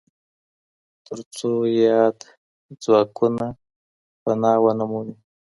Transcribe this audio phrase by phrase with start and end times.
[1.05, 1.51] ترڅو
[1.81, 2.17] ياد
[2.83, 3.45] ځواکونه
[4.23, 5.15] پناه و نه مومي.